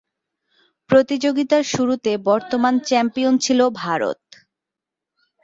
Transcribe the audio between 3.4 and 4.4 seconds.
ছিল ভারত।